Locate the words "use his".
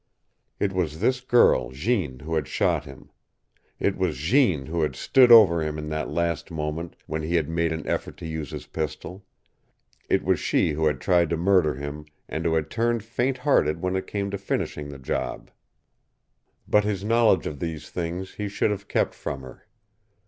8.25-8.65